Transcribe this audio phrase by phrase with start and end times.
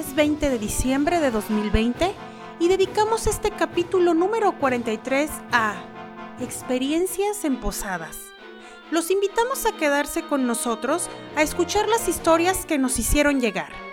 [0.00, 2.14] Es 20 de diciembre de 2020
[2.58, 5.74] y dedicamos este capítulo número 43 a
[6.40, 8.16] Experiencias en Posadas.
[8.90, 13.89] Los invitamos a quedarse con nosotros a escuchar las historias que nos hicieron llegar.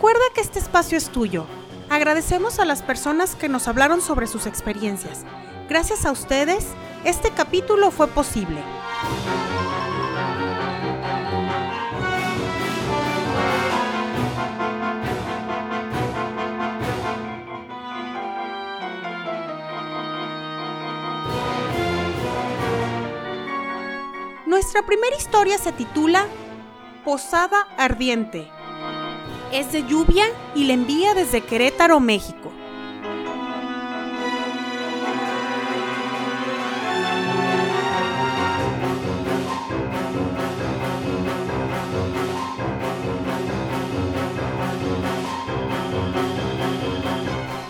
[0.00, 1.44] Recuerda que este espacio es tuyo.
[1.90, 5.26] Agradecemos a las personas que nos hablaron sobre sus experiencias.
[5.68, 6.68] Gracias a ustedes,
[7.04, 8.62] este capítulo fue posible.
[24.46, 26.24] Nuestra primera historia se titula
[27.04, 28.50] Posada Ardiente.
[29.52, 32.52] Es de lluvia y la envía desde Querétaro, México.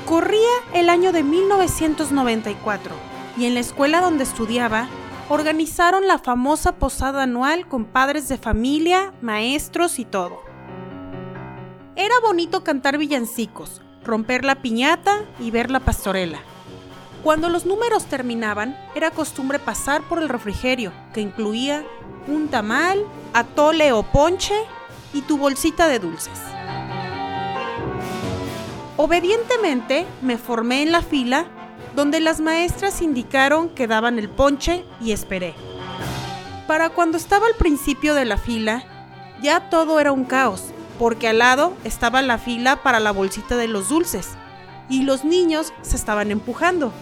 [0.05, 0.37] Corría
[0.75, 2.95] el año de 1994
[3.39, 4.87] y en la escuela donde estudiaba
[5.31, 10.50] organizaron la famosa posada anual con padres de familia, maestros y todo.
[11.97, 16.39] Era bonito cantar villancicos, romper la piñata y ver la pastorela.
[17.25, 21.85] Cuando los números terminaban, era costumbre pasar por el refrigerio, que incluía
[22.29, 24.55] un tamal, atole o ponche
[25.13, 26.39] y tu bolsita de dulces.
[28.97, 31.47] Obedientemente me formé en la fila
[31.97, 35.55] donde las maestras indicaron que daban el ponche y esperé.
[36.67, 38.85] Para cuando estaba al principio de la fila,
[39.43, 43.69] ya todo era un caos, porque al lado estaba la fila para la bolsita de
[43.69, 44.33] los dulces
[44.91, 46.93] y los niños se estaban empujando.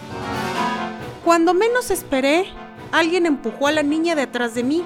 [1.25, 2.45] Cuando menos esperé,
[2.93, 4.85] alguien empujó a la niña detrás de mí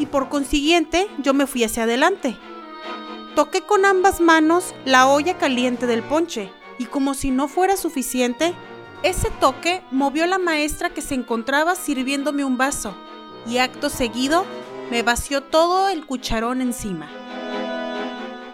[0.00, 2.36] y por consiguiente yo me fui hacia adelante.
[3.36, 8.52] Toqué con ambas manos la olla caliente del ponche y como si no fuera suficiente,
[9.04, 12.96] ese toque movió la maestra que se encontraba sirviéndome un vaso
[13.46, 14.44] y acto seguido
[14.90, 17.29] me vació todo el cucharón encima.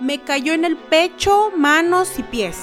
[0.01, 2.59] Me cayó en el pecho, manos y pies.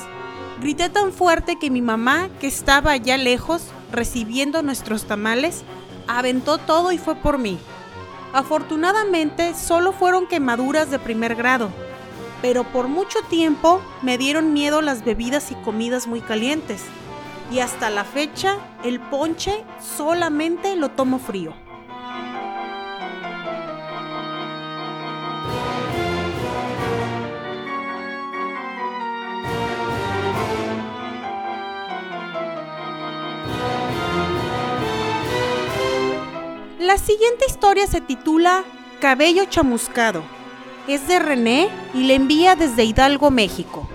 [0.61, 5.63] Grité tan fuerte que mi mamá, que estaba allá lejos recibiendo nuestros tamales,
[6.07, 7.57] aventó todo y fue por mí.
[8.33, 11.69] Afortunadamente solo fueron quemaduras de primer grado,
[12.43, 16.83] pero por mucho tiempo me dieron miedo las bebidas y comidas muy calientes,
[17.51, 19.63] y hasta la fecha el ponche
[19.97, 21.62] solamente lo tomo frío.
[37.13, 38.63] Siguiente historia se titula
[38.99, 40.23] Cabello chamuscado.
[40.87, 43.87] Es de René y le envía desde Hidalgo, México.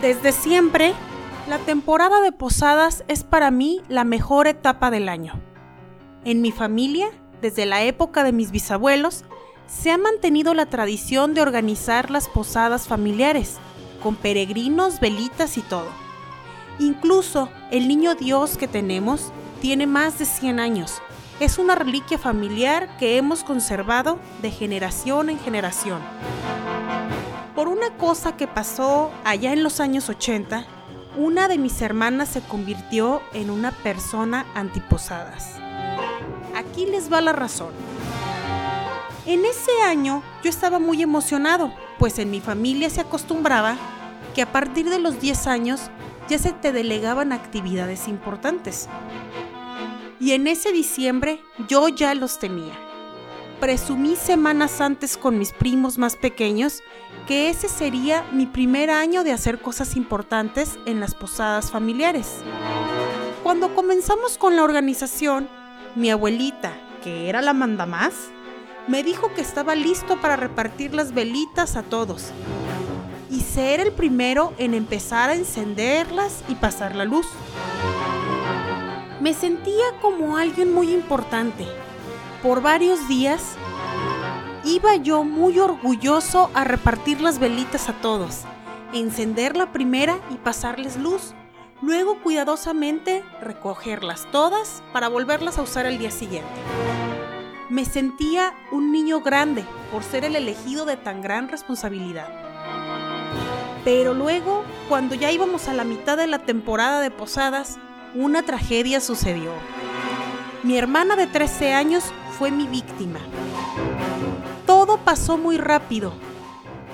[0.00, 0.94] Desde siempre,
[1.46, 5.34] la temporada de posadas es para mí la mejor etapa del año.
[6.24, 7.08] En mi familia,
[7.42, 9.26] desde la época de mis bisabuelos,
[9.66, 13.56] se ha mantenido la tradición de organizar las posadas familiares,
[14.02, 15.88] con peregrinos, velitas y todo.
[16.78, 21.00] Incluso el niño Dios que tenemos tiene más de 100 años.
[21.40, 26.00] Es una reliquia familiar que hemos conservado de generación en generación.
[27.54, 30.66] Por una cosa que pasó allá en los años 80,
[31.16, 35.52] una de mis hermanas se convirtió en una persona antiposadas.
[36.56, 37.93] Aquí les va la razón.
[39.26, 43.76] En ese año yo estaba muy emocionado, pues en mi familia se acostumbraba
[44.34, 45.90] que a partir de los 10 años
[46.28, 48.86] ya se te delegaban actividades importantes.
[50.20, 52.74] Y en ese diciembre yo ya los tenía.
[53.60, 56.82] presumí semanas antes con mis primos más pequeños
[57.26, 62.42] que ese sería mi primer año de hacer cosas importantes en las posadas familiares.
[63.42, 65.48] Cuando comenzamos con la organización,
[65.94, 68.12] mi abuelita, que era la mandamás,
[68.86, 72.30] me dijo que estaba listo para repartir las velitas a todos
[73.30, 77.26] y ser el primero en empezar a encenderlas y pasar la luz.
[79.20, 81.66] Me sentía como alguien muy importante.
[82.42, 83.42] Por varios días
[84.64, 88.42] iba yo muy orgulloso a repartir las velitas a todos,
[88.92, 91.34] encender la primera y pasarles luz,
[91.80, 96.50] luego cuidadosamente recogerlas todas para volverlas a usar el día siguiente.
[97.70, 102.28] Me sentía un niño grande por ser el elegido de tan gran responsabilidad.
[103.86, 107.78] Pero luego, cuando ya íbamos a la mitad de la temporada de posadas,
[108.14, 109.50] una tragedia sucedió.
[110.62, 112.04] Mi hermana de 13 años
[112.38, 113.20] fue mi víctima.
[114.66, 116.12] Todo pasó muy rápido.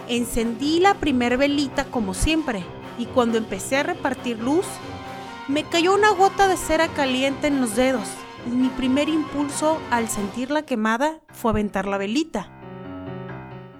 [0.09, 2.65] Encendí la primer velita como siempre
[2.97, 4.67] y cuando empecé a repartir luz,
[5.49, 8.07] me cayó una gota de cera caliente en los dedos
[8.47, 12.49] mi primer impulso al sentirla quemada fue aventar la velita.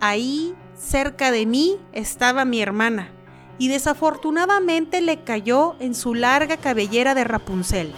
[0.01, 3.11] Ahí, cerca de mí, estaba mi hermana,
[3.59, 7.93] y desafortunadamente le cayó en su larga cabellera de Rapunzel.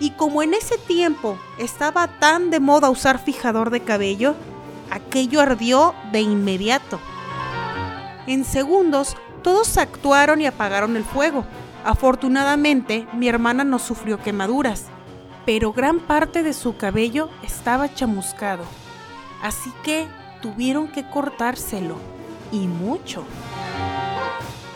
[0.00, 4.34] Y como en ese tiempo estaba tan de moda usar fijador de cabello,
[4.90, 7.00] aquello ardió de inmediato.
[8.26, 11.44] En segundos, todos actuaron y apagaron el fuego.
[11.84, 14.86] Afortunadamente, mi hermana no sufrió quemaduras,
[15.48, 18.64] pero gran parte de su cabello estaba chamuscado,
[19.40, 20.06] así que
[20.42, 21.96] tuvieron que cortárselo,
[22.52, 23.24] y mucho.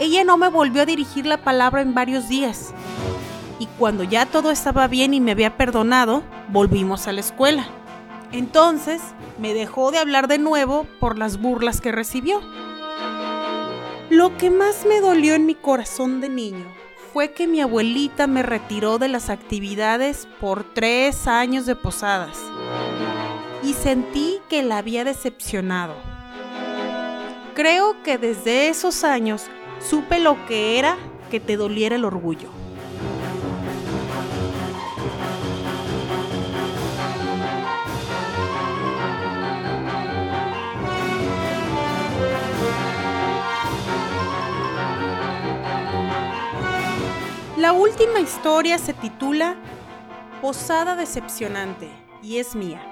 [0.00, 2.72] Ella no me volvió a dirigir la palabra en varios días,
[3.58, 7.66] y cuando ya todo estaba bien y me había perdonado, volvimos a la escuela.
[8.32, 9.02] Entonces
[9.38, 12.40] me dejó de hablar de nuevo por las burlas que recibió.
[14.08, 16.64] Lo que más me dolió en mi corazón de niño
[17.12, 22.38] fue que mi abuelita me retiró de las actividades por tres años de posadas
[23.62, 25.94] y sentí que la había decepcionado.
[27.54, 29.44] Creo que desde esos años
[29.78, 30.96] supe lo que era
[31.30, 32.61] que te doliera el orgullo.
[47.72, 49.56] La última historia se titula
[50.42, 51.88] Posada decepcionante
[52.22, 52.82] y es mía.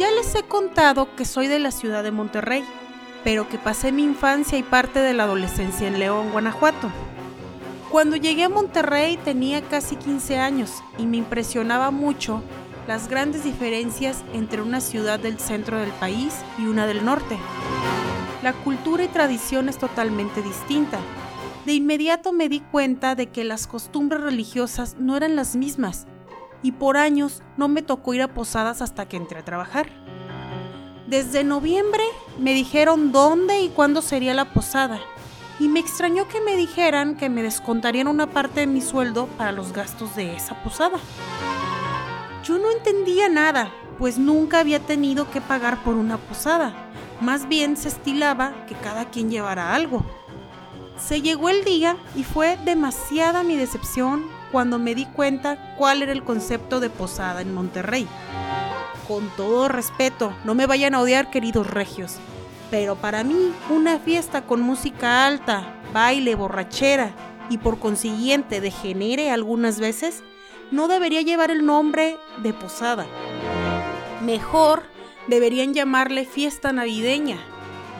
[0.00, 2.64] Ya les he contado que soy de la ciudad de Monterrey,
[3.22, 6.90] pero que pasé mi infancia y parte de la adolescencia en León, Guanajuato.
[7.90, 12.42] Cuando llegué a Monterrey tenía casi 15 años y me impresionaba mucho
[12.88, 17.38] las grandes diferencias entre una ciudad del centro del país y una del norte.
[18.42, 20.98] La cultura y tradición es totalmente distinta.
[21.64, 26.06] De inmediato me di cuenta de que las costumbres religiosas no eran las mismas
[26.62, 29.86] y por años no me tocó ir a posadas hasta que entré a trabajar.
[31.06, 32.02] Desde noviembre
[32.38, 35.00] me dijeron dónde y cuándo sería la posada
[35.58, 39.52] y me extrañó que me dijeran que me descontarían una parte de mi sueldo para
[39.52, 40.98] los gastos de esa posada.
[42.44, 46.74] Yo no entendía nada, pues nunca había tenido que pagar por una posada.
[47.20, 50.04] Más bien se estilaba que cada quien llevara algo.
[50.98, 56.12] Se llegó el día y fue demasiada mi decepción cuando me di cuenta cuál era
[56.12, 58.06] el concepto de posada en Monterrey.
[59.08, 62.16] Con todo respeto, no me vayan a odiar queridos regios,
[62.70, 67.14] pero para mí, una fiesta con música alta, baile, borrachera
[67.48, 70.22] y por consiguiente degenere algunas veces,
[70.70, 73.06] no debería llevar el nombre de posada.
[74.22, 74.82] Mejor
[75.28, 77.38] deberían llamarle fiesta navideña,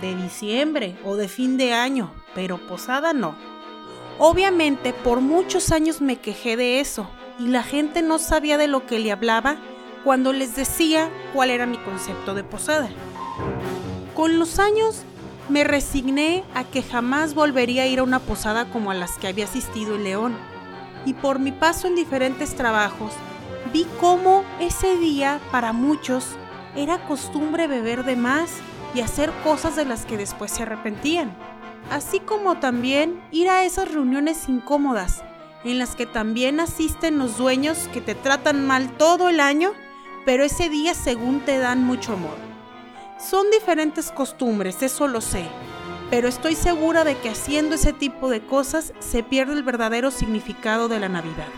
[0.00, 3.35] de diciembre o de fin de año, pero posada no.
[4.18, 7.08] Obviamente por muchos años me quejé de eso
[7.38, 9.56] y la gente no sabía de lo que le hablaba
[10.04, 12.88] cuando les decía cuál era mi concepto de posada.
[14.16, 15.02] Con los años
[15.50, 19.28] me resigné a que jamás volvería a ir a una posada como a las que
[19.28, 20.37] había asistido en León.
[21.04, 23.12] Y por mi paso en diferentes trabajos,
[23.75, 26.28] vi cómo ese día para muchos
[26.75, 28.52] era costumbre beber de más
[28.94, 31.37] y hacer cosas de las que después se arrepentían.
[31.90, 35.23] Así como también ir a esas reuniones incómodas
[35.62, 39.73] en las que también asisten los dueños que te tratan mal todo el año,
[40.25, 42.46] pero ese día según te dan mucho amor.
[43.18, 45.49] Son diferentes costumbres, eso lo sé,
[46.11, 50.88] pero estoy segura de que haciendo ese tipo de cosas se pierde el verdadero significado
[50.88, 51.49] de la Navidad.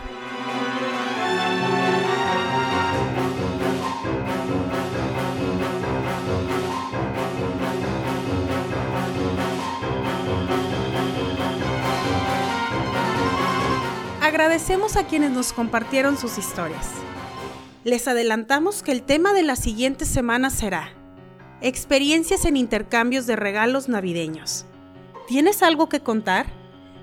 [14.21, 16.87] Agradecemos a quienes nos compartieron sus historias.
[17.83, 20.98] Les adelantamos que el tema de la siguiente semana será
[21.61, 24.65] Experiencias en intercambios de regalos navideños.
[25.27, 26.45] ¿Tienes algo que contar?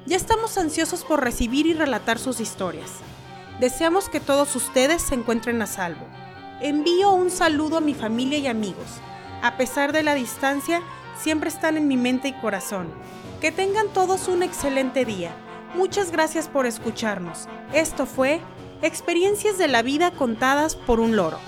[0.06, 2.90] Ya estamos ansiosos por recibir y relatar sus historias.
[3.60, 6.06] Deseamos que todos ustedes se encuentren a salvo.
[6.62, 8.86] Envío un saludo a mi familia y amigos.
[9.42, 10.80] A pesar de la distancia,
[11.20, 12.88] siempre están en mi mente y corazón.
[13.42, 15.32] Que tengan todos un excelente día.
[15.74, 17.46] Muchas gracias por escucharnos.
[17.74, 18.40] Esto fue
[18.80, 21.38] Experiencias de la vida contadas por un loro.